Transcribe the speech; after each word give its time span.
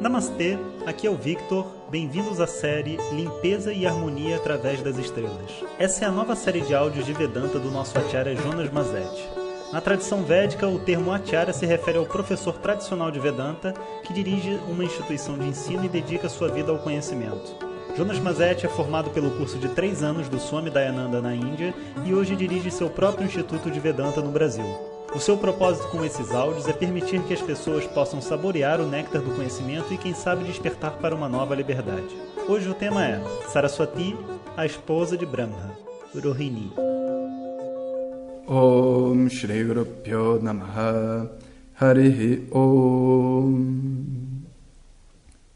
Namastê, 0.00 0.58
aqui 0.84 1.06
é 1.06 1.10
o 1.10 1.14
Victor. 1.14 1.66
Bem-vindos 1.88 2.40
à 2.40 2.46
série 2.46 2.98
Limpeza 3.12 3.72
e 3.72 3.86
Harmonia 3.86 4.36
através 4.36 4.82
das 4.82 4.98
Estrelas. 4.98 5.50
Essa 5.78 6.04
é 6.04 6.08
a 6.08 6.10
nova 6.10 6.34
série 6.34 6.62
de 6.62 6.74
áudios 6.74 7.06
de 7.06 7.12
Vedanta 7.12 7.60
do 7.60 7.70
nosso 7.70 7.96
acharya 7.96 8.34
Jonas 8.34 8.70
Mazetti. 8.72 9.28
Na 9.72 9.80
tradição 9.80 10.24
védica, 10.24 10.68
o 10.68 10.80
termo 10.80 11.12
acharya 11.12 11.52
se 11.52 11.64
refere 11.64 11.96
ao 11.96 12.06
professor 12.06 12.54
tradicional 12.58 13.10
de 13.10 13.20
Vedanta 13.20 13.72
que 14.02 14.12
dirige 14.12 14.58
uma 14.68 14.84
instituição 14.84 15.38
de 15.38 15.46
ensino 15.46 15.84
e 15.84 15.88
dedica 15.88 16.28
sua 16.28 16.48
vida 16.48 16.72
ao 16.72 16.78
conhecimento. 16.78 17.56
Jonas 17.96 18.18
Mazetti 18.18 18.66
é 18.66 18.68
formado 18.68 19.10
pelo 19.10 19.30
curso 19.32 19.58
de 19.58 19.68
três 19.68 20.02
anos 20.02 20.28
do 20.28 20.40
Swami 20.40 20.70
Dayananda 20.70 21.22
na 21.22 21.34
Índia 21.34 21.72
e 22.04 22.12
hoje 22.12 22.34
dirige 22.34 22.70
seu 22.70 22.90
próprio 22.90 23.26
Instituto 23.26 23.70
de 23.70 23.78
Vedanta 23.78 24.20
no 24.20 24.32
Brasil. 24.32 24.93
O 25.14 25.20
seu 25.20 25.38
propósito 25.38 25.86
com 25.88 26.04
esses 26.04 26.32
áudios 26.32 26.66
é 26.66 26.72
permitir 26.72 27.22
que 27.22 27.32
as 27.32 27.40
pessoas 27.40 27.86
possam 27.86 28.20
saborear 28.20 28.80
o 28.80 28.88
néctar 28.88 29.22
do 29.22 29.30
conhecimento 29.30 29.94
e, 29.94 29.96
quem 29.96 30.12
sabe, 30.12 30.42
despertar 30.42 30.98
para 30.98 31.14
uma 31.14 31.28
nova 31.28 31.54
liberdade. 31.54 32.08
Hoje 32.48 32.68
o 32.68 32.74
tema 32.74 33.06
é 33.06 33.22
Saraswati, 33.48 34.16
a 34.56 34.66
esposa 34.66 35.16
de 35.16 35.24
Brahma, 35.24 35.70
Rohini. 36.12 36.72
Om 38.48 39.28
Shri 39.28 39.62
Guru 39.62 39.86
Namaha 40.42 41.30
Harihi 41.80 42.48
Om 42.50 43.94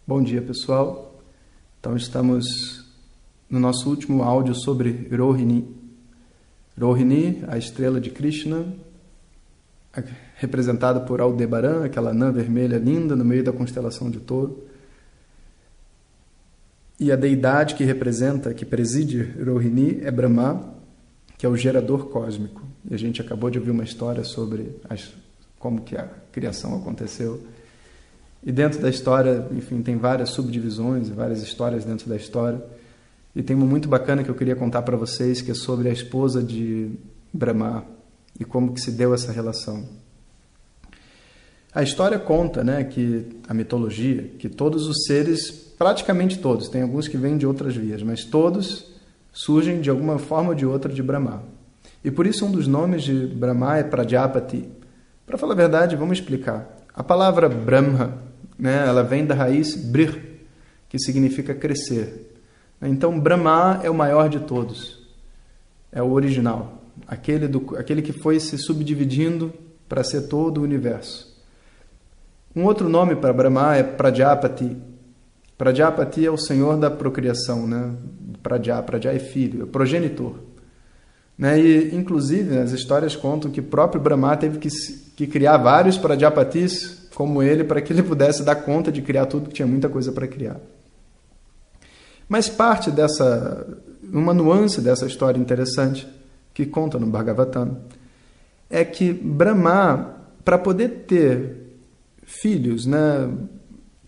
Bom 0.07 0.23
dia 0.23 0.41
pessoal, 0.41 1.21
então 1.81 1.97
estamos 1.97 2.87
no 3.51 3.59
nosso 3.59 3.91
último 3.91 4.23
áudio 4.23 4.55
sobre 4.55 5.09
Rohini. 5.15 5.77
Rohini, 6.81 7.43
a 7.49 7.59
estrela 7.59 8.01
de 8.01 8.11
Krishna, 8.11 8.65
representada 10.37 11.01
por 11.01 11.21
Aldebaran, 11.21 11.85
aquela 11.85 12.11
anã 12.11 12.31
vermelha 12.31 12.79
linda 12.79 13.17
no 13.17 13.25
meio 13.25 13.43
da 13.43 13.53
constelação 13.53 14.11
de 14.11 14.21
Touro. 14.21 14.65
E 17.01 17.13
a 17.13 17.17
deidade 17.17 17.75
que 17.75 17.85
representa, 17.85 18.53
que 18.53 18.65
preside 18.65 19.23
Rohini 19.23 20.01
é 20.03 20.11
Brahma, 20.11 20.75
que 21.37 21.47
é 21.47 21.49
o 21.49 21.57
gerador 21.57 22.07
cósmico. 22.09 22.63
E 22.91 22.95
a 22.95 22.99
gente 22.99 23.21
acabou 23.21 23.51
de 23.51 23.59
ouvir 23.59 23.71
uma 23.71 23.85
história 23.85 24.25
sobre 24.25 24.77
as, 24.89 25.15
como 25.59 25.83
que 25.83 25.97
a 25.97 26.09
criação 26.33 26.77
aconteceu. 26.77 27.41
E 28.45 28.51
dentro 28.51 28.81
da 28.81 28.89
história, 28.89 29.47
enfim, 29.53 29.83
tem 29.83 29.97
várias 29.97 30.31
subdivisões 30.31 31.09
várias 31.09 31.43
histórias 31.43 31.85
dentro 31.85 32.09
da 32.09 32.17
história. 32.17 32.63
E 33.35 33.43
tem 33.43 33.55
uma 33.55 33.67
muito 33.67 33.89
bacana 33.89 34.25
que 34.25 34.31
eu 34.31 34.35
queria 34.35 34.57
contar 34.57 34.83
para 34.83 34.97
vocês, 34.97 35.41
que 35.41 35.51
é 35.51 35.55
sobre 35.55 35.89
a 35.89 35.93
esposa 35.93 36.43
de 36.43 36.91
Brahma, 37.33 37.85
e 38.39 38.45
como 38.45 38.73
que 38.73 38.81
se 38.81 38.93
deu 38.93 39.13
essa 39.13 39.33
relação. 39.33 39.85
A 41.75 41.83
história 41.83 42.19
conta, 42.19 42.65
né, 42.65 42.85
que 42.85 43.27
a 43.47 43.53
mitologia, 43.53 44.31
que 44.39 44.49
todos 44.49 44.87
os 44.87 45.05
seres, 45.07 45.51
praticamente 45.51 46.39
todos, 46.39 46.69
tem 46.69 46.83
alguns 46.83 47.07
que 47.07 47.17
vêm 47.17 47.37
de 47.37 47.47
outras 47.47 47.77
vias, 47.77 48.03
mas 48.03 48.25
todos 48.25 48.93
surgem 49.33 49.81
de 49.81 49.91
alguma 49.91 50.19
forma 50.19 50.51
ou 50.51 50.55
de 50.55 50.65
outra 50.65 50.93
de 50.93 51.03
Brahma. 51.03 51.43
E 52.03 52.11
por 52.11 52.27
isso 52.27 52.47
um 52.47 52.51
dos 52.51 52.67
nomes 52.67 53.03
de 53.03 53.27
Brahma 53.27 53.77
é 53.77 53.83
Prajapati. 53.83 54.65
Para 55.27 55.37
falar 55.37 55.53
a 55.53 55.57
verdade, 55.57 55.95
vamos 55.95 56.19
explicar. 56.19 56.85
A 56.95 57.05
palavra 57.05 57.49
Brahma, 57.49 58.19
né, 58.59 58.87
ela 58.87 59.03
vem 59.03 59.27
da 59.27 59.35
raiz 59.35 59.77
Brir, 59.77 60.41
que 60.89 60.99
significa 60.99 61.55
crescer. 61.55 62.35
Então 62.81 63.21
Brahma 63.21 63.81
é 63.83 63.91
o 63.91 63.95
maior 63.95 64.29
de 64.29 64.41
todos. 64.41 65.07
É 65.93 66.03
o 66.03 66.13
original 66.13 66.78
aquele, 67.07 67.49
do, 67.49 67.77
aquele 67.77 68.03
que 68.03 68.13
foi 68.13 68.41
se 68.41 68.59
subdividindo 68.59 69.53
para 69.89 70.05
ser 70.05 70.23
todo 70.23 70.59
o 70.59 70.65
universo. 70.65 71.29
Um 72.55 72.65
outro 72.65 72.89
nome 72.89 73.17
para 73.17 73.33
Brahma 73.33 73.77
é 73.77 73.83
Prajapati. 73.83 74.77
Prajapati 75.57 76.27
é 76.27 76.31
o 76.31 76.37
senhor 76.37 76.77
da 76.77 76.91
procriação, 76.91 77.67
né? 77.67 77.95
Praja, 78.43 78.83
Praja 78.83 79.13
é 79.13 79.19
filho, 79.19 79.63
é 79.63 79.67
progenitor. 79.67 80.37
Né? 81.37 81.61
E, 81.61 81.95
inclusive, 81.95 82.59
as 82.59 82.73
histórias 82.73 83.15
contam 83.15 83.51
que 83.51 83.63
próprio 83.63 84.01
Brahma 84.01 84.37
teve 84.37 84.59
que, 84.59 84.69
que 85.17 85.27
criar 85.27 85.57
vários 85.57 85.97
Prajapatis 85.97 87.09
como 87.15 87.43
ele 87.43 87.65
para 87.65 87.81
que 87.81 87.93
ele 87.93 88.03
pudesse 88.03 88.45
dar 88.45 88.55
conta 88.55 88.93
de 88.93 89.03
criar 89.03 89.27
tudo, 89.27 89.49
que 89.49 89.55
tinha 89.57 89.67
muita 89.67 89.89
coisa 89.89 90.13
para 90.13 90.29
criar. 90.29 90.61
Mas 92.29 92.49
parte 92.49 92.93
dessa, 92.93 93.67
uma 94.05 94.33
nuance 94.33 94.81
dessa 94.81 95.07
história 95.07 95.39
interessante 95.39 96.07
que 96.59 96.67
conta 96.67 96.99
no 96.99 97.07
Bhagavatam, 97.07 97.79
é 98.69 98.85
que 98.85 99.13
Brahma, 99.13 100.17
para 100.45 100.59
poder 100.59 101.05
ter 101.07 101.69
filhos, 102.25 102.85
né, 102.85 103.31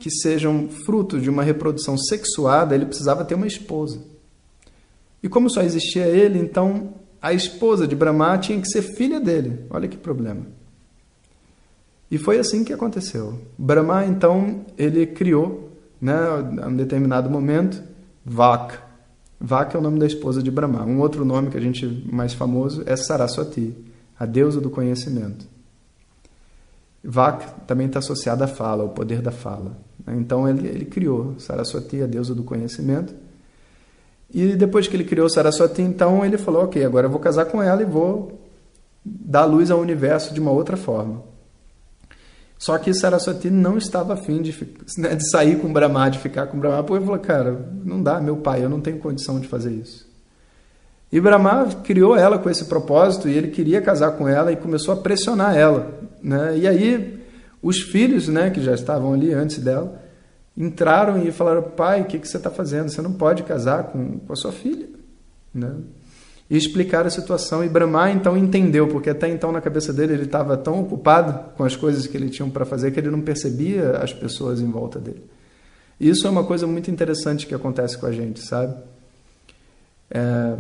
que 0.01 0.11
sejam 0.11 0.69
fruto 0.69 1.21
de 1.21 1.31
uma 1.31 1.45
reprodução 1.45 1.97
sexuada, 1.97 2.75
ele 2.75 2.87
precisava 2.87 3.25
ter 3.25 3.37
uma 3.37 3.47
esposa. 3.47 4.01
E 5.23 5.29
como 5.29 5.49
só 5.49 5.63
existia 5.63 6.07
ele, 6.07 6.41
então 6.41 6.95
a 7.23 7.33
esposa 7.33 7.87
de 7.87 7.95
Brahma 7.95 8.37
tinha 8.39 8.61
que 8.61 8.67
ser 8.67 8.83
filha 8.83 9.21
dele. 9.21 9.67
Olha 9.71 9.87
que 9.87 9.97
problema. 9.97 10.45
E 12.11 12.19
foi 12.19 12.41
assim 12.41 12.65
que 12.65 12.73
aconteceu. 12.73 13.39
Brahma, 13.57 14.05
então, 14.07 14.65
ele 14.77 15.07
criou, 15.07 15.71
né, 16.01 16.17
a 16.61 16.67
um 16.67 16.75
determinado 16.75 17.31
momento, 17.31 17.81
Vaka, 18.27 18.90
Vaka 19.41 19.79
é 19.79 19.81
o 19.81 19.83
nome 19.83 19.99
da 19.99 20.07
esposa 20.07 20.43
de 20.43 20.51
Brahma. 20.51 20.85
Um 20.85 21.01
outro 21.01 21.25
nome 21.25 21.51
que 21.51 21.57
a 21.57 21.61
gente 21.61 21.87
mais 22.13 22.35
famoso 22.35 22.83
é 22.85 22.95
Saraswati, 22.95 23.75
a 24.19 24.27
deusa 24.27 24.61
do 24.61 24.69
conhecimento. 24.69 25.47
Vaka 27.03 27.47
também 27.67 27.87
está 27.87 28.01
associada 28.01 28.45
à 28.45 28.49
fala, 28.49 28.83
ao 28.83 28.91
poder 28.91 29.23
da 29.23 29.31
fala. 29.31 29.79
Então 30.09 30.47
ele, 30.47 30.69
ele 30.69 30.85
criou 30.85 31.35
Saraswati, 31.39 32.03
a 32.03 32.07
deusa 32.07 32.35
do 32.35 32.43
conhecimento. 32.43 33.15
E 34.33 34.55
depois 34.55 34.87
que 34.87 34.95
ele 34.95 35.05
criou 35.05 35.29
Saraswati, 35.29 35.81
então 35.81 36.23
ele 36.25 36.37
falou: 36.37 36.65
Ok, 36.65 36.85
agora 36.85 37.07
eu 37.07 37.11
vou 37.11 37.19
casar 37.19 37.47
com 37.47 37.63
ela 37.63 37.81
e 37.81 37.87
vou 37.87 38.39
dar 39.03 39.47
luz 39.47 39.71
ao 39.71 39.81
universo 39.81 40.35
de 40.35 40.41
uma 40.41 40.51
outra 40.51 40.77
forma. 40.77 41.30
Só 42.61 42.77
que 42.77 42.93
Saraswati 42.93 43.49
não 43.49 43.79
estava 43.79 44.13
afim 44.13 44.43
de, 44.43 44.55
né, 44.99 45.15
de 45.15 45.31
sair 45.31 45.59
com 45.59 45.73
Brahma, 45.73 46.11
de 46.11 46.19
ficar 46.19 46.47
com 46.47 46.61
Brahma, 46.61 46.85
porque 46.85 46.99
ele 46.99 47.07
falou, 47.07 47.19
cara, 47.19 47.67
não 47.83 48.03
dá, 48.03 48.21
meu 48.21 48.37
pai, 48.37 48.63
eu 48.63 48.69
não 48.69 48.83
tenho 48.83 48.99
condição 48.99 49.41
de 49.41 49.49
fazer 49.49 49.73
isso. 49.73 50.07
E 51.11 51.19
Brahma 51.19 51.67
criou 51.83 52.15
ela 52.15 52.39
com 52.39 52.51
esse 52.51 52.67
propósito 52.67 53.31
e 53.31 53.35
ele 53.35 53.49
queria 53.49 53.81
casar 53.81 54.11
com 54.13 54.29
ela 54.29 54.53
e 54.53 54.57
começou 54.57 54.93
a 54.93 54.97
pressionar 54.99 55.57
ela. 55.57 55.91
Né? 56.23 56.59
E 56.59 56.69
aí 56.69 57.25
os 57.63 57.81
filhos, 57.81 58.29
né, 58.29 58.51
que 58.51 58.61
já 58.61 58.75
estavam 58.75 59.15
ali 59.15 59.33
antes 59.33 59.59
dela, 59.59 59.99
entraram 60.55 61.23
e 61.23 61.33
falaram, 61.33 61.63
pai, 61.63 62.03
o 62.03 62.05
que, 62.05 62.19
que 62.19 62.29
você 62.29 62.37
está 62.37 62.51
fazendo? 62.51 62.91
Você 62.91 63.01
não 63.01 63.15
pode 63.15 63.43
casar 63.43 63.85
com, 63.85 64.19
com 64.19 64.33
a 64.35 64.37
sua 64.37 64.53
filha. 64.53 64.87
Né? 65.55 65.77
E 66.51 66.57
explicar 66.57 67.07
a 67.07 67.11
situação. 67.11 67.65
E 67.65 67.69
Brahma 67.69 68.11
então 68.11 68.37
entendeu, 68.37 68.89
porque 68.89 69.09
até 69.09 69.29
então 69.29 69.53
na 69.53 69.61
cabeça 69.61 69.93
dele 69.93 70.15
ele 70.15 70.25
estava 70.25 70.57
tão 70.57 70.81
ocupado 70.81 71.55
com 71.57 71.63
as 71.63 71.77
coisas 71.77 72.07
que 72.09 72.17
ele 72.17 72.29
tinha 72.29 72.49
para 72.51 72.65
fazer 72.65 72.91
que 72.91 72.99
ele 72.99 73.11
não 73.11 73.21
percebia 73.21 73.93
as 73.99 74.13
pessoas 74.13 74.61
em 74.61 74.69
volta 74.69 74.99
dele. 74.99 75.23
Isso 76.01 76.27
é 76.27 76.31
uma 76.31 76.43
coisa 76.43 76.67
muito 76.67 76.91
interessante 76.91 77.47
que 77.47 77.55
acontece 77.55 77.97
com 77.97 78.07
a 78.07 78.13
gente, 78.13 78.41
sabe? 78.41 78.75
É, 80.11 80.57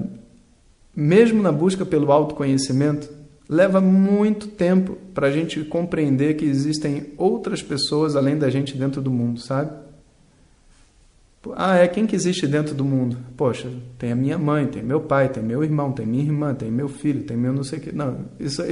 mesmo 0.94 1.42
na 1.42 1.50
busca 1.50 1.84
pelo 1.84 2.12
autoconhecimento, 2.12 3.08
leva 3.48 3.80
muito 3.80 4.46
tempo 4.46 4.96
para 5.12 5.26
a 5.26 5.30
gente 5.32 5.64
compreender 5.64 6.34
que 6.34 6.44
existem 6.44 7.08
outras 7.16 7.62
pessoas 7.62 8.14
além 8.14 8.38
da 8.38 8.48
gente 8.48 8.76
dentro 8.76 9.00
do 9.00 9.10
mundo, 9.10 9.40
sabe? 9.40 9.72
Ah, 11.56 11.76
é 11.76 11.88
quem 11.88 12.06
que 12.06 12.14
existe 12.14 12.46
dentro 12.46 12.74
do 12.74 12.84
mundo? 12.84 13.16
Poxa, 13.36 13.70
tem 13.98 14.12
a 14.12 14.16
minha 14.16 14.36
mãe, 14.36 14.66
tem 14.66 14.82
meu 14.82 15.00
pai, 15.00 15.28
tem 15.30 15.42
meu 15.42 15.64
irmão, 15.64 15.90
tem 15.90 16.06
minha 16.06 16.24
irmã, 16.24 16.54
tem 16.54 16.70
meu 16.70 16.88
filho, 16.88 17.24
tem 17.24 17.36
meu 17.36 17.52
não 17.52 17.64
sei 17.64 17.78
o 17.78 17.82
que. 17.82 17.92
Não, 17.92 18.26
isso, 18.38 18.62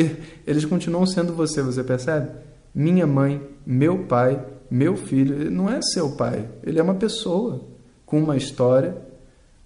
eles 0.47 0.65
continuam 0.67 1.07
sendo 1.07 1.33
você, 1.33 1.63
você 1.63 1.83
percebe? 1.83 2.31
Minha 2.75 3.07
mãe, 3.07 3.41
meu 3.65 4.05
pai, 4.05 4.45
meu 4.71 4.97
filho, 4.97 5.35
ele 5.35 5.51
não 5.51 5.71
é 5.71 5.81
seu 5.81 6.11
pai, 6.13 6.47
ele 6.63 6.79
é 6.79 6.83
uma 6.83 6.95
pessoa 6.95 7.63
com 8.05 8.23
uma 8.23 8.37
história 8.37 8.97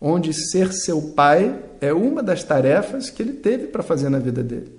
onde 0.01 0.33
ser 0.33 0.73
seu 0.73 1.13
pai 1.13 1.63
é 1.81 1.93
uma 1.93 2.23
das 2.23 2.43
tarefas 2.43 3.09
que 3.09 3.23
ele 3.23 3.35
teve 3.35 3.69
para 3.69 3.85
fazer 3.85 4.09
na 4.09 4.19
vida 4.19 4.43
dele. 4.43 4.73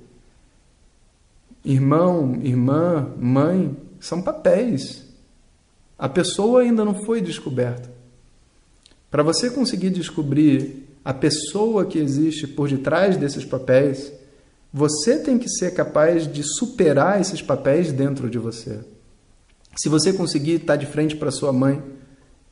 Irmão, 1.63 2.37
irmã, 2.41 3.13
mãe, 3.17 3.73
são 4.01 4.21
papéis. 4.21 5.05
A 5.97 6.09
pessoa 6.09 6.61
ainda 6.61 6.83
não 6.83 7.05
foi 7.05 7.21
descoberta. 7.21 7.92
Para 9.13 9.21
você 9.21 9.51
conseguir 9.51 9.91
descobrir 9.91 10.87
a 11.05 11.13
pessoa 11.13 11.85
que 11.85 11.99
existe 11.99 12.47
por 12.47 12.67
detrás 12.67 13.15
desses 13.15 13.45
papéis, 13.45 14.11
você 14.73 15.19
tem 15.19 15.37
que 15.37 15.47
ser 15.47 15.75
capaz 15.75 16.25
de 16.25 16.41
superar 16.41 17.21
esses 17.21 17.39
papéis 17.39 17.91
dentro 17.91 18.27
de 18.27 18.39
você. 18.39 18.79
Se 19.75 19.87
você 19.87 20.13
conseguir 20.13 20.53
estar 20.53 20.77
de 20.77 20.87
frente 20.87 21.15
para 21.15 21.29
sua 21.29 21.53
mãe 21.53 21.79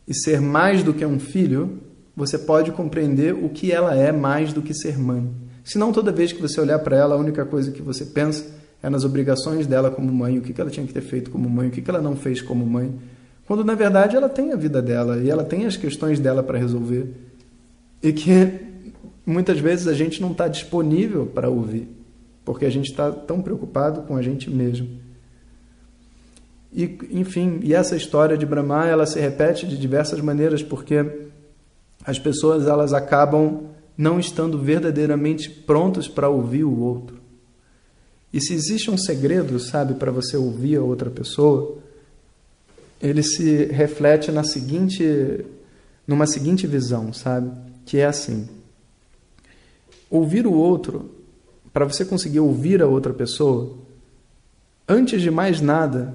e 0.08 0.13
ser 0.13 0.40
mais 0.40 0.84
do 0.84 0.94
que 0.94 1.04
um 1.04 1.19
filho, 1.19 1.80
você 2.16 2.38
pode 2.38 2.72
compreender 2.72 3.34
o 3.34 3.50
que 3.50 3.72
ela 3.72 3.96
é 3.96 4.12
mais 4.12 4.54
do 4.54 4.62
que 4.62 4.75
ser 4.75 5.00
mãe. 5.00 5.31
Senão, 5.63 5.92
toda 5.92 6.12
vez 6.12 6.31
que 6.31 6.44
você 6.44 6.62
olhar 6.62 6.78
para 6.78 6.96
ela, 6.96 7.16
a 7.16 7.18
única 7.18 7.44
coisa 7.44 7.72
que 7.72 7.81
você 7.81 8.06
pensa 8.06 8.46
é 8.84 8.88
nas 8.88 9.04
obrigações 9.04 9.66
dela 9.66 9.90
como 9.90 10.13
mãe, 10.13 10.38
o 10.38 10.42
que 10.44 10.62
ela 10.62 10.69
tinha 10.69 10.86
que 10.86 10.94
ter 10.94 11.02
feito 11.02 11.31
como 11.31 11.50
mãe, 11.50 11.69
o 11.69 11.72
que 11.72 11.90
ela 11.90 12.00
não 12.00 12.16
fez 12.16 12.40
como 12.40 12.63
mãe, 12.68 12.94
quando 13.51 13.65
na 13.65 13.75
verdade 13.75 14.15
ela 14.15 14.30
tem 14.30 14.53
a 14.53 14.56
vida 14.56 14.81
dela 14.81 15.18
e 15.18 15.30
ela 15.30 15.44
tem 15.44 15.65
as 15.65 15.75
questões 15.75 16.18
dela 16.21 16.42
para 16.42 16.57
resolver 16.57 17.13
e 18.01 18.13
que 18.13 18.62
muitas 19.25 19.59
vezes 19.59 19.89
a 19.89 19.94
gente 19.94 20.21
não 20.21 20.31
está 20.31 20.48
disponível 20.48 21.25
para 21.25 21.50
ouvir 21.50 21.89
porque 22.45 22.63
a 22.63 22.69
gente 22.69 22.89
está 22.89 23.12
tão 23.12 23.42
preocupado 23.42 24.03
com 24.03 24.15
a 24.15 24.21
gente 24.21 24.50
mesmo. 24.50 24.88
E, 26.71 26.98
enfim, 27.12 27.59
e 27.62 27.74
essa 27.74 27.94
história 27.94 28.38
de 28.38 28.45
Brahma 28.45 28.88
ela 28.88 29.06
se 29.06 29.19
repete 29.19 29.68
de 29.68 29.77
diversas 29.77 30.21
maneiras 30.21 30.63
porque 30.63 31.27
as 32.06 32.18
pessoas 32.18 32.68
elas 32.68 32.94
acabam 32.94 33.63
não 33.98 34.18
estando 34.18 34.57
verdadeiramente 34.57 35.50
prontos 35.50 36.07
para 36.07 36.30
ouvir 36.30 36.63
o 36.63 36.80
outro. 36.80 37.19
E 38.31 38.39
se 38.39 38.53
existe 38.53 38.89
um 38.89 38.98
segredo, 38.98 39.59
sabe, 39.59 39.95
para 39.95 40.09
você 40.09 40.38
ouvir 40.38 40.77
a 40.77 40.81
outra 40.81 41.09
pessoa, 41.09 41.81
ele 43.01 43.24
se 43.24 43.65
reflete 43.65 44.31
na 44.31 44.44
seguinte 44.44 45.44
numa 46.07 46.27
seguinte 46.27 46.68
visão, 46.68 47.13
sabe? 47.13 47.51
Que 47.86 47.98
é 47.98 48.06
assim: 48.06 48.48
ouvir 50.09 50.45
o 50.45 50.53
outro, 50.53 51.09
para 51.74 51.86
você 51.86 52.03
conseguir 52.03 52.39
ouvir 52.39 52.81
a 52.81 52.88
outra 52.88 53.13
pessoa, 53.13 53.77
antes 54.88 55.21
de 55.21 55.31
mais 55.31 55.62
nada, 55.62 56.13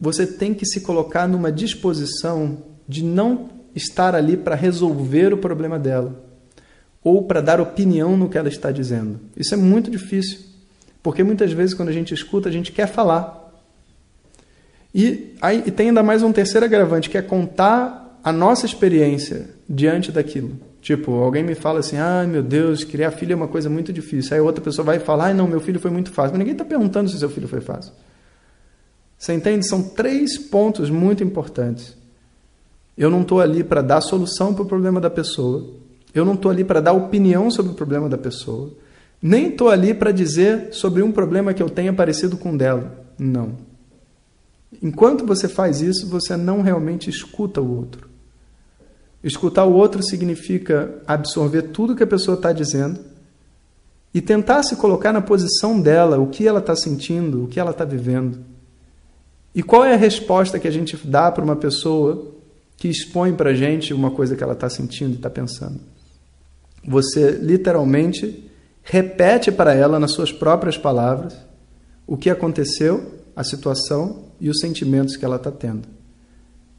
você 0.00 0.26
tem 0.26 0.54
que 0.54 0.66
se 0.66 0.80
colocar 0.80 1.26
numa 1.26 1.50
disposição 1.50 2.58
de 2.88 3.02
não 3.02 3.50
estar 3.74 4.14
ali 4.14 4.36
para 4.36 4.54
resolver 4.54 5.32
o 5.32 5.38
problema 5.38 5.78
dela 5.78 6.22
ou 7.02 7.24
para 7.24 7.40
dar 7.40 7.60
opinião 7.60 8.16
no 8.16 8.28
que 8.28 8.38
ela 8.38 8.48
está 8.48 8.70
dizendo. 8.70 9.20
Isso 9.36 9.52
é 9.52 9.56
muito 9.56 9.90
difícil, 9.90 10.38
porque 11.02 11.22
muitas 11.22 11.52
vezes 11.52 11.74
quando 11.74 11.90
a 11.90 11.92
gente 11.92 12.14
escuta, 12.14 12.48
a 12.48 12.52
gente 12.52 12.72
quer 12.72 12.86
falar. 12.86 13.43
E, 14.94 15.34
aí, 15.40 15.62
e 15.66 15.70
tem 15.70 15.88
ainda 15.88 16.02
mais 16.02 16.22
um 16.22 16.32
terceiro 16.32 16.64
agravante, 16.64 17.10
que 17.10 17.18
é 17.18 17.22
contar 17.22 18.20
a 18.22 18.32
nossa 18.32 18.64
experiência 18.64 19.50
diante 19.68 20.12
daquilo. 20.12 20.52
Tipo, 20.80 21.12
alguém 21.14 21.42
me 21.42 21.54
fala 21.54 21.80
assim, 21.80 21.96
ai 21.96 22.24
ah, 22.24 22.28
meu 22.28 22.42
Deus, 22.42 22.84
criar 22.84 23.10
filho 23.10 23.32
é 23.32 23.36
uma 23.36 23.48
coisa 23.48 23.68
muito 23.68 23.92
difícil. 23.92 24.34
Aí 24.34 24.40
outra 24.40 24.62
pessoa 24.62 24.84
vai 24.84 24.98
falar, 24.98 25.26
ai 25.26 25.34
não, 25.34 25.48
meu 25.48 25.58
filho 25.58 25.80
foi 25.80 25.90
muito 25.90 26.12
fácil. 26.12 26.32
Mas 26.32 26.38
ninguém 26.38 26.52
está 26.52 26.64
perguntando 26.64 27.08
se 27.10 27.18
seu 27.18 27.28
filho 27.28 27.48
foi 27.48 27.60
fácil. 27.60 27.92
Você 29.18 29.32
entende? 29.32 29.66
São 29.66 29.82
três 29.82 30.38
pontos 30.38 30.90
muito 30.90 31.24
importantes. 31.24 31.96
Eu 32.96 33.10
não 33.10 33.22
estou 33.22 33.40
ali 33.40 33.64
para 33.64 33.82
dar 33.82 34.00
solução 34.00 34.54
para 34.54 34.62
o 34.62 34.66
problema 34.66 35.00
da 35.00 35.10
pessoa. 35.10 35.66
Eu 36.14 36.24
não 36.24 36.34
estou 36.34 36.50
ali 36.50 36.62
para 36.62 36.80
dar 36.80 36.92
opinião 36.92 37.50
sobre 37.50 37.72
o 37.72 37.74
problema 37.74 38.08
da 38.08 38.18
pessoa. 38.18 38.70
Nem 39.20 39.48
estou 39.48 39.70
ali 39.70 39.92
para 39.92 40.12
dizer 40.12 40.68
sobre 40.72 41.02
um 41.02 41.10
problema 41.10 41.52
que 41.52 41.62
eu 41.62 41.68
tenha 41.68 41.92
parecido 41.92 42.36
com 42.36 42.52
o 42.52 42.58
dela. 42.58 43.04
Não. 43.18 43.73
Enquanto 44.82 45.26
você 45.26 45.48
faz 45.48 45.80
isso, 45.80 46.08
você 46.08 46.36
não 46.36 46.62
realmente 46.62 47.08
escuta 47.08 47.60
o 47.60 47.76
outro. 47.76 48.08
Escutar 49.22 49.64
o 49.64 49.72
outro 49.72 50.02
significa 50.02 51.02
absorver 51.06 51.62
tudo 51.62 51.96
que 51.96 52.02
a 52.02 52.06
pessoa 52.06 52.36
está 52.36 52.52
dizendo 52.52 53.00
e 54.12 54.20
tentar 54.20 54.62
se 54.62 54.76
colocar 54.76 55.12
na 55.12 55.20
posição 55.20 55.80
dela, 55.80 56.18
o 56.18 56.28
que 56.28 56.46
ela 56.46 56.60
está 56.60 56.76
sentindo, 56.76 57.44
o 57.44 57.48
que 57.48 57.58
ela 57.58 57.70
está 57.70 57.84
vivendo. 57.84 58.44
E 59.54 59.62
qual 59.62 59.84
é 59.84 59.94
a 59.94 59.96
resposta 59.96 60.58
que 60.58 60.68
a 60.68 60.70
gente 60.70 60.96
dá 61.04 61.32
para 61.32 61.42
uma 61.42 61.56
pessoa 61.56 62.32
que 62.76 62.88
expõe 62.88 63.32
para 63.34 63.50
a 63.50 63.54
gente 63.54 63.94
uma 63.94 64.10
coisa 64.10 64.36
que 64.36 64.42
ela 64.42 64.52
está 64.52 64.68
sentindo 64.68 65.12
e 65.12 65.16
está 65.16 65.30
pensando? 65.30 65.80
Você 66.86 67.30
literalmente 67.30 68.50
repete 68.82 69.50
para 69.50 69.72
ela, 69.72 69.98
nas 69.98 70.12
suas 70.12 70.30
próprias 70.30 70.76
palavras, 70.76 71.34
o 72.06 72.16
que 72.16 72.28
aconteceu, 72.28 73.13
a 73.34 73.42
situação 73.42 74.26
e 74.40 74.48
os 74.48 74.58
sentimentos 74.60 75.16
que 75.16 75.24
ela 75.24 75.36
está 75.36 75.50
tendo. 75.50 75.88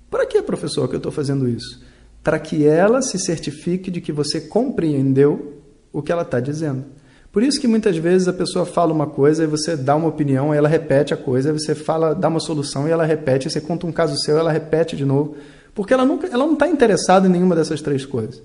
Para 0.09 0.25
que, 0.25 0.41
professor, 0.41 0.87
que 0.87 0.95
eu 0.95 0.99
estou 0.99 1.11
fazendo 1.11 1.47
isso? 1.47 1.81
Para 2.23 2.39
que 2.39 2.65
ela 2.65 3.01
se 3.01 3.19
certifique 3.19 3.91
de 3.91 4.01
que 4.01 4.11
você 4.11 4.41
compreendeu 4.41 5.61
o 5.91 6.01
que 6.01 6.11
ela 6.11 6.21
está 6.21 6.39
dizendo. 6.39 6.85
Por 7.31 7.43
isso 7.43 7.59
que 7.59 7.67
muitas 7.67 7.97
vezes 7.97 8.29
a 8.29 8.33
pessoa 8.33 8.65
fala 8.65 8.93
uma 8.93 9.07
coisa 9.07 9.43
e 9.43 9.47
você 9.47 9.75
dá 9.75 9.93
uma 9.95 10.07
opinião, 10.07 10.53
ela 10.53 10.69
repete 10.69 11.13
a 11.13 11.17
coisa, 11.17 11.51
você 11.51 11.75
fala, 11.75 12.13
dá 12.15 12.29
uma 12.29 12.39
solução 12.39 12.87
e 12.87 12.91
ela 12.91 13.05
repete, 13.05 13.49
você 13.49 13.59
conta 13.59 13.85
um 13.85 13.91
caso 13.91 14.17
seu, 14.17 14.37
ela 14.37 14.51
repete 14.51 14.95
de 14.95 15.03
novo, 15.03 15.35
porque 15.73 15.93
ela, 15.93 16.05
nunca, 16.05 16.27
ela 16.27 16.45
não 16.45 16.53
está 16.53 16.65
interessada 16.67 17.27
em 17.27 17.29
nenhuma 17.29 17.53
dessas 17.53 17.81
três 17.81 18.05
coisas. 18.05 18.41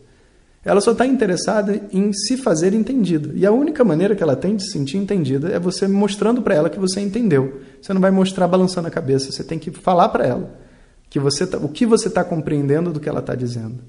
Ela 0.65 0.81
só 0.81 0.93
está 0.93 1.07
interessada 1.07 1.81
em 1.91 2.13
se 2.13 2.37
fazer 2.37 2.75
entendida. 2.75 3.33
E 3.35 3.47
a 3.47 3.53
única 3.53 3.83
maneira 3.83 4.15
que 4.15 4.23
ela 4.23 4.37
tem 4.37 4.57
de 4.57 4.65
se 4.65 4.73
sentir 4.73 4.99
entendida 4.99 5.49
é 5.49 5.59
você 5.59 5.89
mostrando 5.89 6.43
para 6.43 6.55
ela 6.55 6.69
que 6.69 6.79
você 6.79 7.01
entendeu. 7.01 7.61
Você 7.81 7.95
não 7.95 8.01
vai 8.01 8.11
mostrar 8.11 8.47
balançando 8.47 8.87
a 8.87 8.91
cabeça, 8.91 9.33
você 9.33 9.43
tem 9.43 9.59
que 9.59 9.71
falar 9.71 10.11
para 10.11 10.27
ela 10.27 10.71
que 11.11 11.19
você 11.19 11.45
tá, 11.45 11.59
o 11.59 11.69
que 11.69 11.85
você 11.85 12.07
está 12.07 12.23
compreendendo 12.23 12.93
do 12.93 13.01
que 13.01 13.09
ela 13.09 13.19
está 13.19 13.35
dizendo. 13.35 13.83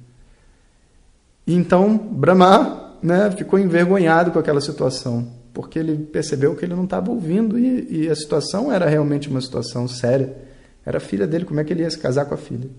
E 1.45 1.53
então, 1.53 1.95
Brahma 1.95 2.97
né, 3.01 3.31
ficou 3.31 3.59
envergonhado 3.59 4.31
com 4.31 4.39
aquela 4.39 4.59
situação, 4.59 5.31
porque 5.53 5.77
ele 5.77 5.95
percebeu 5.97 6.55
que 6.55 6.65
ele 6.65 6.73
não 6.73 6.85
estava 6.85 7.11
ouvindo 7.11 7.59
e, 7.59 8.05
e, 8.05 8.09
a 8.09 8.15
situação 8.15 8.71
era 8.71 8.87
realmente 8.87 9.29
uma 9.29 9.39
situação 9.39 9.87
séria. 9.87 10.35
Era 10.83 10.97
a 10.97 11.01
filha 11.01 11.27
dele, 11.27 11.45
como 11.45 11.59
é 11.59 11.63
que 11.63 11.71
ele 11.71 11.83
ia 11.83 11.89
se 11.91 11.99
casar 11.99 12.25
com 12.25 12.33
a 12.33 12.37
filha? 12.37 12.69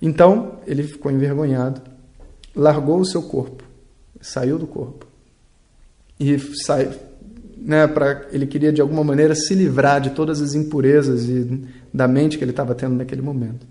Então 0.00 0.60
ele 0.66 0.82
ficou 0.82 1.12
envergonhado, 1.12 1.82
largou 2.56 2.98
o 2.98 3.04
seu 3.04 3.22
corpo, 3.22 3.62
saiu 4.20 4.58
do 4.58 4.66
corpo 4.66 5.06
e 6.18 6.38
sai, 6.64 6.90
né, 7.56 7.86
para 7.86 8.26
ele 8.32 8.46
queria 8.46 8.72
de 8.72 8.80
alguma 8.80 9.04
maneira 9.04 9.34
se 9.34 9.54
livrar 9.54 10.00
de 10.00 10.10
todas 10.10 10.40
as 10.40 10.54
impurezas 10.54 11.28
e 11.28 11.62
da 11.92 12.08
mente 12.08 12.38
que 12.38 12.44
ele 12.44 12.52
estava 12.52 12.74
tendo 12.74 12.94
naquele 12.96 13.20
momento. 13.20 13.66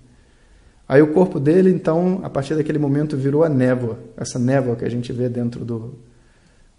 Aí 0.87 1.01
o 1.01 1.13
corpo 1.13 1.39
dele, 1.39 1.71
então, 1.71 2.19
a 2.23 2.29
partir 2.29 2.53
daquele 2.53 2.77
momento, 2.77 3.17
virou 3.17 3.43
a 3.43 3.49
névoa, 3.49 3.97
essa 4.15 4.37
névoa 4.37 4.75
que 4.75 4.85
a 4.85 4.89
gente 4.89 5.11
vê 5.11 5.27
dentro 5.27 5.65
do, 5.65 5.95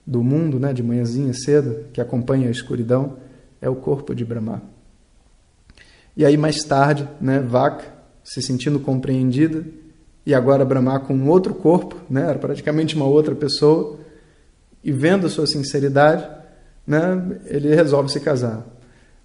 do 0.06 0.23
mundo, 0.23 0.61
né, 0.61 0.73
de 0.73 0.81
manhãzinha 0.81 1.32
cedo, 1.35 1.87
que 1.93 2.00
acompanha 2.00 2.47
a 2.47 2.50
escuridão, 2.50 3.17
é 3.61 3.69
o 3.69 3.75
corpo 3.75 4.14
de 4.14 4.25
Brahma. 4.25 4.62
E 6.17 6.25
aí, 6.25 6.37
mais 6.37 6.62
tarde, 6.62 7.09
né, 7.20 7.41
Vaka, 7.41 7.85
se 8.23 8.41
sentindo 8.41 8.79
compreendida, 8.79 9.64
e 10.26 10.34
agora 10.34 10.64
Brahma 10.64 10.99
com 10.99 11.14
um 11.14 11.31
outro 11.31 11.55
corpo, 11.55 11.94
né, 12.11 12.28
era 12.28 12.38
praticamente 12.38 12.96
uma 12.96 13.06
outra 13.06 13.32
pessoa, 13.34 13.96
e 14.82 14.90
vendo 14.90 15.26
a 15.26 15.31
sua 15.31 15.46
sinceridade, 15.46 16.28
né, 16.84 17.38
ele 17.46 17.73
resolve 17.73 18.11
se 18.11 18.19
casar. 18.19 18.67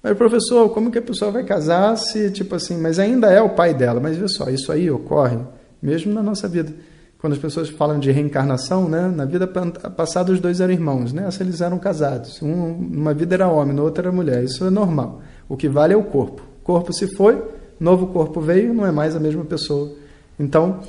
Mas, 0.04 0.16
professor, 0.18 0.70
como 0.70 0.92
que 0.92 1.00
a 1.00 1.02
pessoa 1.02 1.32
vai 1.32 1.44
casar 1.44 1.96
se, 1.98 2.30
tipo 2.32 2.56
assim, 2.56 2.78
mas 2.78 3.00
ainda 3.00 3.32
é 3.32 3.42
o 3.42 3.50
pai 3.50 3.74
dela? 3.74 4.00
Mas 4.00 4.16
veja 4.16 4.28
só, 4.28 4.50
isso 4.50 4.72
aí 4.72 4.90
ocorre 4.90 5.38
mesmo 5.82 6.14
na 6.14 6.24
nossa 6.24 6.48
vida. 6.48 6.72
Quando 7.20 7.34
as 7.34 7.40
pessoas 7.40 7.70
falam 7.70 8.00
de 8.00 8.12
reencarnação, 8.12 8.90
né, 8.90 9.08
na 9.08 9.26
vida 9.26 9.48
passada 9.48 10.32
os 10.32 10.40
dois 10.40 10.60
eram 10.60 10.74
irmãos, 10.74 11.14
né, 11.14 11.30
eles 11.40 11.62
eram 11.62 11.78
casados. 11.78 12.42
Um, 12.42 12.74
numa 12.74 13.14
vida 13.14 13.36
era 13.36 13.48
homem, 13.48 13.76
na 13.76 13.84
outra 13.84 14.04
era 14.04 14.12
mulher. 14.12 14.44
Isso 14.44 14.66
é 14.66 14.72
normal. 14.72 15.22
O 15.48 15.56
que 15.56 15.70
vale 15.70 15.94
é 15.94 15.98
o 15.98 16.04
corpo. 16.04 16.42
O 16.62 16.64
corpo 16.64 16.92
se 16.94 17.16
foi, 17.16 17.40
novo 17.80 18.08
corpo 18.08 18.42
veio, 18.42 18.74
não 18.74 18.86
é 18.86 18.92
mais 18.92 19.16
a 19.16 19.20
mesma 19.20 19.46
pessoa. 19.46 20.01
Então, 20.42 20.82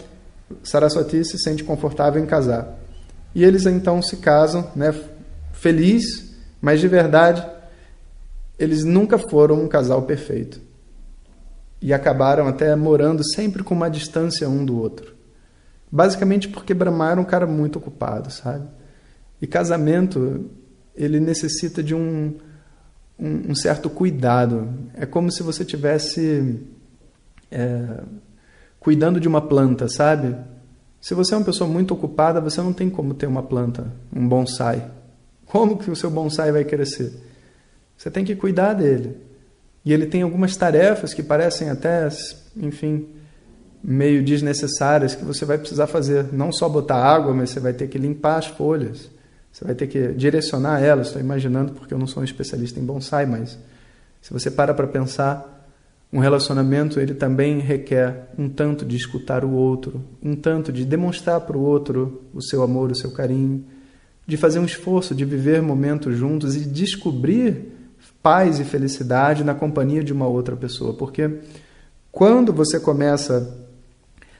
Saraswati 0.62 1.23
se 1.25 1.38
sente 1.38 1.62
confortável 1.62 2.23
em 2.23 2.26
casar. 2.26 2.78
E 3.35 3.44
eles 3.44 3.66
então 3.66 4.00
se 4.00 4.16
casam, 4.16 4.71
né, 4.75 4.94
feliz, 5.52 6.35
mas 6.61 6.80
de 6.80 6.88
verdade 6.88 7.47
eles 8.59 8.85
nunca 8.85 9.18
foram 9.18 9.62
um 9.62 9.68
casal 9.68 10.02
perfeito. 10.02 10.61
E 11.80 11.92
acabaram 11.92 12.47
até 12.47 12.75
morando 12.76 13.23
sempre 13.25 13.62
com 13.62 13.75
uma 13.75 13.90
distância 13.90 14.49
um 14.49 14.64
do 14.64 14.78
outro. 14.78 15.14
Basicamente 15.90 16.49
porque 16.49 16.73
Brahma 16.73 17.11
era 17.11 17.21
um 17.21 17.25
cara 17.25 17.47
muito 17.47 17.78
ocupado, 17.78 18.30
sabe? 18.30 18.66
E 19.40 19.47
casamento, 19.47 20.49
ele 20.94 21.18
necessita 21.18 21.82
de 21.82 21.94
um, 21.94 22.38
um, 23.18 23.50
um 23.50 23.54
certo 23.54 23.90
cuidado. 23.90 24.73
É 24.94 25.04
como 25.04 25.30
se 25.30 25.42
você 25.42 25.64
tivesse 25.64 26.62
é, 27.50 28.00
cuidando 28.83 29.21
de 29.21 29.29
uma 29.29 29.41
planta, 29.41 29.89
sabe? 29.89 30.35
Se 31.01 31.15
você 31.15 31.35
é 31.35 31.37
uma 31.37 31.45
pessoa 31.45 31.71
muito 31.71 31.95
ocupada, 31.95 32.41
você 32.41 32.61
não 32.61 32.73
tem 32.73 32.91
como 32.91 33.15
ter 33.15 33.29
uma 33.29 33.43
planta, 33.43 33.87
um 34.15 34.27
bonsai. 34.27 34.85
Como 35.47 35.79
que 35.79 35.89
o 35.89 35.95
seu 35.95 36.11
bonsai 36.11 36.51
vai 36.51 36.65
crescer? 36.65 37.12
Você 37.97 38.11
tem 38.11 38.25
que 38.25 38.35
cuidar 38.35 38.75
dele. 38.75 39.17
E 39.85 39.93
ele 39.93 40.07
tem 40.07 40.23
algumas 40.23 40.57
tarefas 40.57 41.15
que 41.15 41.23
parecem 41.23 41.71
até, 41.71 42.09
enfim, 42.57 43.07
meio 43.83 44.25
desnecessárias 44.25 45.15
que 45.15 45.25
você 45.25 45.45
vai 45.45 45.59
precisar 45.59 45.87
fazer. 45.87 46.33
Não 46.33 46.51
só 46.51 46.69
botar 46.69 46.97
água, 46.97 47.33
mas 47.33 47.51
você 47.51 47.61
vai 47.61 47.73
ter 47.73 47.87
que 47.87 47.99
limpar 47.99 48.39
as 48.39 48.47
folhas. 48.47 49.09
Você 49.53 49.65
vai 49.65 49.77
ter 49.77 49.87
que 49.87 50.09
direcionar 50.09 50.83
elas. 50.83 51.09
Estou 51.09 51.23
imaginando 51.23 51.73
porque 51.73 51.95
eu 51.95 51.99
não 51.99 52.07
sou 52.09 52.21
um 52.21 52.25
especialista 52.25 52.81
em 52.81 52.85
bonsai, 52.85 53.27
mas 53.27 53.57
se 54.21 54.33
você 54.33 54.51
para 54.51 54.75
para 54.75 54.89
pensar, 54.89 55.62
um 56.12 56.19
relacionamento 56.19 57.00
ele 57.00 57.14
também 57.14 57.59
requer 57.59 58.28
um 58.38 58.49
tanto 58.49 58.85
de 58.85 58.97
escutar 58.97 59.45
o 59.45 59.52
outro, 59.52 60.04
um 60.23 60.37
tanto 60.37 60.71
de 60.71 60.85
demonstrar 60.85 61.40
para 61.40 61.57
o 61.57 61.62
outro 61.62 62.23
o 62.35 62.42
seu 62.42 62.62
amor, 62.62 62.90
o 62.90 62.95
seu 62.95 63.11
carinho, 63.12 63.64
de 64.26 64.37
fazer 64.37 64.59
um 64.59 64.64
esforço 64.64 65.14
de 65.14 65.25
viver 65.25 65.62
momentos 65.62 66.16
juntos 66.16 66.54
e 66.54 66.61
descobrir 66.61 67.73
paz 68.23 68.61
e 68.61 68.64
felicidade 68.64 69.42
na 69.42 69.54
companhia 69.54 70.04
de 70.04 70.12
uma 70.12 70.26
outra 70.26 70.54
pessoa, 70.54 70.95
porque 70.95 71.40
Quando 72.12 72.52
você 72.52 72.78
começa 72.78 73.59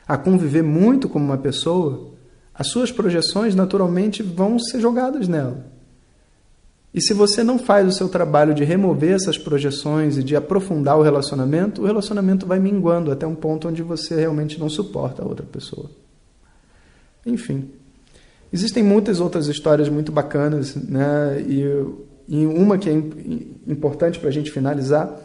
a 0.07 0.19
conviver 0.19 0.63
muito 0.63 1.09
com 1.09 1.19
uma 1.19 1.39
pessoa, 1.39 2.13
as 2.55 2.69
suas 2.69 2.93
projeções 2.93 3.55
naturalmente 3.55 4.23
vão 4.23 4.59
ser 4.59 4.79
jogadas 4.79 5.27
nela. 5.27 5.72
E 6.95 7.01
se 7.01 7.15
você 7.15 7.43
não 7.43 7.59
faz 7.59 7.89
o 7.89 7.93
seu 7.93 8.09
trabalho 8.09 8.53
de 8.53 8.65
remover 8.65 9.15
essas 9.15 9.39
projeções 9.39 10.19
e 10.19 10.23
de 10.23 10.37
aprofundar 10.37 10.99
o 10.99 11.03
relacionamento, 11.03 11.83
o 11.83 11.87
relacionamento 11.87 12.47
vai 12.47 12.59
minguando 12.59 13.11
até 13.11 13.27
um 13.27 13.35
ponto 13.35 13.69
onde 13.69 13.83
você 13.83 14.15
realmente 14.15 14.61
não 14.61 14.69
suporta 14.69 15.23
a 15.23 15.27
outra 15.27 15.47
pessoa. 15.47 15.91
Enfim, 17.25 17.71
existem 18.53 18.83
muitas 18.83 19.21
outras 19.21 19.47
histórias 19.49 19.89
muito 19.89 20.13
bacanas, 20.13 20.77
né? 20.77 21.43
E, 21.49 21.65
e 22.29 22.45
uma 22.45 22.77
que 22.77 22.91
é 22.91 22.93
importante 22.93 24.19
para 24.19 24.29
a 24.29 24.33
gente 24.33 24.51
finalizar 24.51 25.19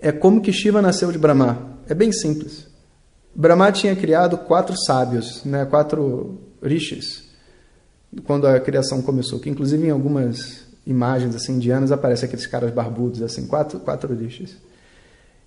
é 0.00 0.10
como 0.10 0.40
que 0.40 0.52
Shiva 0.52 0.82
nasceu 0.82 1.12
de 1.12 1.18
Brahma. 1.18 1.78
É 1.88 1.94
bem 1.94 2.10
simples. 2.10 2.66
Brahma 3.32 3.70
tinha 3.70 3.94
criado 3.94 4.36
quatro 4.36 4.76
sábios, 4.76 5.44
né? 5.44 5.64
Quatro 5.66 6.40
rishis 6.60 7.31
quando 8.24 8.46
a 8.46 8.60
criação 8.60 9.02
começou, 9.02 9.38
que 9.38 9.48
inclusive 9.50 9.86
em 9.86 9.90
algumas 9.90 10.62
imagens 10.86 11.34
assim 11.34 11.54
indianas 11.54 11.92
aparece 11.92 12.24
aqueles 12.24 12.46
caras 12.46 12.70
barbudos 12.72 13.22
assim, 13.22 13.46
quatro 13.46 13.80
quatro 13.80 14.14
rishis. 14.14 14.56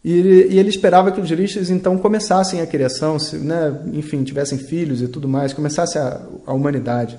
E 0.03 0.11
ele, 0.11 0.53
e 0.53 0.59
ele 0.59 0.69
esperava 0.69 1.11
que 1.11 1.19
os 1.19 1.31
rishis 1.31 1.71
então 1.71 1.97
começassem 1.97 2.61
a 2.61 2.67
criação, 2.67 3.17
se, 3.17 3.37
né, 3.37 3.81
enfim, 3.91 4.23
tivessem 4.23 4.59
filhos 4.59 5.01
e 5.01 5.07
tudo 5.07 5.27
mais, 5.27 5.51
começasse 5.51 5.97
a, 5.97 6.21
a 6.45 6.53
humanidade. 6.53 7.17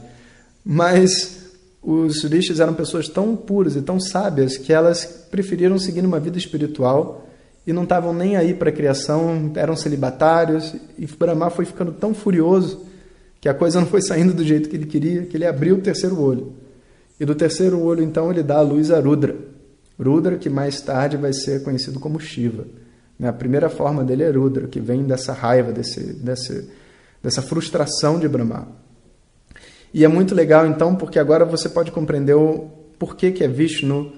Mas 0.64 1.46
os 1.82 2.22
rishis 2.22 2.60
eram 2.60 2.74
pessoas 2.74 3.08
tão 3.08 3.34
puras 3.34 3.74
e 3.74 3.82
tão 3.82 3.98
sábias 3.98 4.56
que 4.56 4.72
elas 4.72 5.04
preferiram 5.04 5.78
seguir 5.78 6.04
uma 6.04 6.20
vida 6.20 6.38
espiritual 6.38 7.28
e 7.66 7.72
não 7.72 7.82
estavam 7.82 8.14
nem 8.14 8.36
aí 8.36 8.54
para 8.54 8.70
a 8.70 8.72
criação, 8.72 9.50
eram 9.56 9.74
celibatários. 9.74 10.72
E 10.96 11.06
Brahma 11.06 11.50
foi 11.50 11.64
ficando 11.64 11.90
tão 11.90 12.14
furioso 12.14 12.86
que 13.40 13.48
a 13.48 13.54
coisa 13.54 13.80
não 13.80 13.86
foi 13.86 14.02
saindo 14.02 14.32
do 14.32 14.44
jeito 14.44 14.68
que 14.68 14.76
ele 14.76 14.86
queria, 14.86 15.22
que 15.26 15.36
ele 15.36 15.46
abriu 15.46 15.76
o 15.76 15.80
terceiro 15.80 16.20
olho. 16.20 16.54
E 17.18 17.24
do 17.24 17.34
terceiro 17.34 17.80
olho, 17.80 18.02
então, 18.02 18.30
ele 18.30 18.42
dá 18.42 18.58
a 18.58 18.62
luz 18.62 18.90
a 18.90 19.00
Rudra. 19.00 19.36
Rudra, 19.98 20.36
que 20.36 20.50
mais 20.50 20.80
tarde 20.80 21.16
vai 21.16 21.32
ser 21.32 21.62
conhecido 21.62 21.98
como 21.98 22.20
Shiva. 22.20 22.66
Né? 23.18 23.28
A 23.28 23.32
primeira 23.32 23.70
forma 23.70 24.04
dele 24.04 24.22
é 24.22 24.30
Rudra, 24.30 24.66
que 24.66 24.80
vem 24.80 25.04
dessa 25.04 25.32
raiva, 25.32 25.72
desse, 25.72 26.12
desse, 26.12 26.68
dessa 27.22 27.40
frustração 27.40 28.18
de 28.18 28.28
Brahma. 28.28 28.68
E 29.94 30.04
é 30.04 30.08
muito 30.08 30.34
legal, 30.34 30.66
então, 30.66 30.94
porque 30.94 31.18
agora 31.18 31.44
você 31.44 31.68
pode 31.68 31.90
compreender 31.90 32.34
o 32.34 32.70
porquê 32.98 33.30
que 33.30 33.42
é 33.42 33.48
Vishnu, 33.48 34.12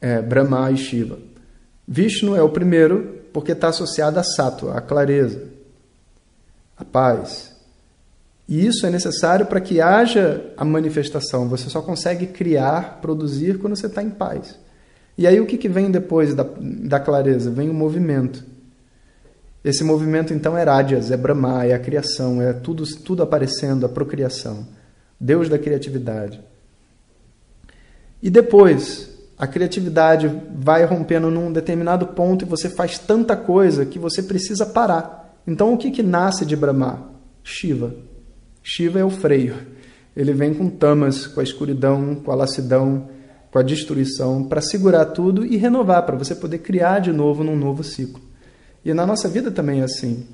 é, 0.00 0.20
Brahma 0.20 0.70
e 0.72 0.76
Shiva. 0.76 1.18
Vishnu 1.86 2.34
é 2.34 2.42
o 2.42 2.48
primeiro 2.48 3.18
porque 3.32 3.52
está 3.52 3.68
associado 3.68 4.18
a 4.18 4.22
Sattva, 4.22 4.76
a 4.76 4.80
clareza, 4.80 5.42
a 6.78 6.84
paz. 6.84 7.54
E 8.48 8.66
isso 8.66 8.86
é 8.86 8.90
necessário 8.90 9.46
para 9.46 9.60
que 9.60 9.80
haja 9.80 10.52
a 10.56 10.64
manifestação. 10.64 11.48
Você 11.48 11.68
só 11.68 11.82
consegue 11.82 12.26
criar, 12.26 12.98
produzir 13.02 13.58
quando 13.58 13.76
você 13.76 13.86
está 13.86 14.02
em 14.02 14.10
paz. 14.10 14.58
E 15.18 15.26
aí 15.26 15.40
o 15.40 15.46
que, 15.46 15.58
que 15.58 15.68
vem 15.68 15.90
depois 15.90 16.34
da, 16.34 16.46
da 16.58 17.00
clareza? 17.00 17.50
Vem 17.50 17.68
o 17.68 17.74
movimento. 17.74 18.44
Esse 19.62 19.82
movimento 19.84 20.32
então 20.32 20.56
é 20.56 20.62
Rádias, 20.62 21.10
é 21.10 21.16
Brahma, 21.16 21.66
é 21.66 21.74
a 21.74 21.78
criação, 21.78 22.40
é 22.40 22.52
tudo, 22.52 22.84
tudo 23.00 23.22
aparecendo, 23.22 23.84
a 23.84 23.88
procriação. 23.88 24.66
Deus 25.20 25.48
da 25.48 25.58
criatividade. 25.58 26.40
E 28.22 28.30
depois, 28.30 29.10
a 29.36 29.46
criatividade 29.46 30.30
vai 30.54 30.84
rompendo 30.84 31.30
num 31.30 31.52
determinado 31.52 32.06
ponto 32.08 32.44
e 32.44 32.48
você 32.48 32.70
faz 32.70 32.98
tanta 32.98 33.36
coisa 33.36 33.84
que 33.84 33.98
você 33.98 34.22
precisa 34.22 34.64
parar. 34.64 35.17
Então, 35.48 35.72
o 35.72 35.78
que, 35.78 35.90
que 35.90 36.02
nasce 36.02 36.44
de 36.44 36.54
Brahma? 36.54 37.10
Shiva. 37.42 37.94
Shiva 38.62 38.98
é 38.98 39.04
o 39.04 39.08
freio. 39.08 39.56
Ele 40.14 40.34
vem 40.34 40.52
com 40.52 40.68
tamas, 40.68 41.26
com 41.26 41.40
a 41.40 41.42
escuridão, 41.42 42.16
com 42.16 42.30
a 42.30 42.34
lassidão, 42.34 43.08
com 43.50 43.58
a 43.58 43.62
destruição, 43.62 44.44
para 44.44 44.60
segurar 44.60 45.06
tudo 45.06 45.46
e 45.46 45.56
renovar, 45.56 46.04
para 46.04 46.16
você 46.16 46.34
poder 46.34 46.58
criar 46.58 46.98
de 46.98 47.12
novo 47.12 47.42
num 47.42 47.56
novo 47.56 47.82
ciclo. 47.82 48.20
E 48.84 48.92
na 48.92 49.06
nossa 49.06 49.26
vida 49.26 49.50
também 49.50 49.80
é 49.80 49.84
assim. 49.84 50.26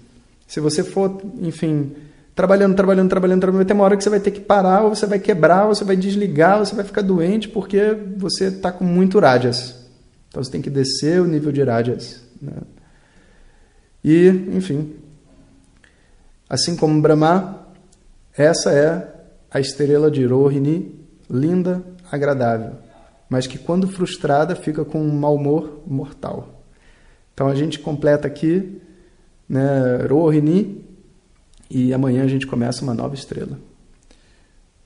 Se 0.48 0.58
você 0.58 0.82
for, 0.82 1.22
enfim, 1.40 1.92
trabalhando, 2.34 2.74
trabalhando, 2.74 3.08
trabalhando, 3.08 3.40
trabalhando, 3.40 3.68
ter 3.68 3.74
uma 3.74 3.84
hora 3.84 3.96
que 3.96 4.02
você 4.02 4.10
vai 4.10 4.18
ter 4.18 4.32
que 4.32 4.40
parar, 4.40 4.82
ou 4.82 4.96
você 4.96 5.06
vai 5.06 5.20
quebrar, 5.20 5.68
ou 5.68 5.76
você 5.76 5.84
vai 5.84 5.94
desligar, 5.94 6.58
ou 6.58 6.66
você 6.66 6.74
vai 6.74 6.84
ficar 6.84 7.02
doente 7.02 7.48
porque 7.48 7.96
você 8.16 8.46
está 8.46 8.72
com 8.72 8.84
muito 8.84 9.20
rádias. 9.20 9.76
Então 10.28 10.42
você 10.42 10.50
tem 10.50 10.60
que 10.60 10.70
descer 10.70 11.20
o 11.20 11.24
nível 11.24 11.52
de 11.52 11.62
rádias. 11.62 12.20
Né? 12.42 12.54
E, 14.02 14.28
enfim, 14.52 15.03
Assim 16.54 16.76
como 16.76 17.02
Brahma, 17.02 17.66
essa 18.38 18.70
é 18.70 19.12
a 19.50 19.58
estrela 19.58 20.08
de 20.08 20.24
Rohini, 20.24 20.94
linda, 21.28 21.82
agradável, 22.12 22.74
mas 23.28 23.48
que 23.48 23.58
quando 23.58 23.88
frustrada 23.88 24.54
fica 24.54 24.84
com 24.84 25.02
um 25.02 25.18
mau 25.18 25.34
humor 25.34 25.82
mortal. 25.84 26.62
Então 27.34 27.48
a 27.48 27.56
gente 27.56 27.80
completa 27.80 28.28
aqui 28.28 28.80
né, 29.48 30.06
Rohini 30.08 30.84
e 31.68 31.92
amanhã 31.92 32.22
a 32.22 32.28
gente 32.28 32.46
começa 32.46 32.84
uma 32.84 32.94
nova 32.94 33.16
estrela. 33.16 33.58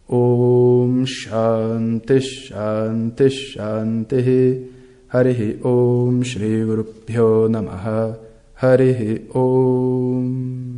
Om 0.09 1.05
Shanti 1.05 2.19
Shanti 2.23 3.29
Shanti 3.29 4.71
Hare 5.13 5.61
Om 5.63 6.25
Shri 6.25 6.65
Guru 6.65 6.85
Pyo 6.85 7.47
Namaha 7.47 8.19
Hare 8.55 9.27
Om 9.35 10.78